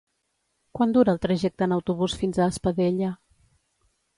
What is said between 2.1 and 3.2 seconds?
fins a Espadella?